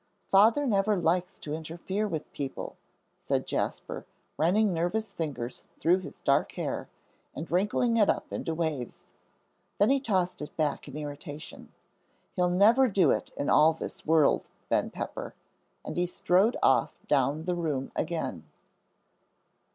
[0.29, 2.75] "Father never likes to interfere with people,"
[3.19, 4.03] said Jasper,
[4.35, 6.89] running nervous fingers through his dark hair,
[7.35, 9.03] and wrinkling it up into waves.
[9.77, 11.71] Then he tossed it back in irritation.
[12.35, 15.35] "He'll never do it in all this world, Ben Pepper!"
[15.85, 18.49] and he strode off down the room again.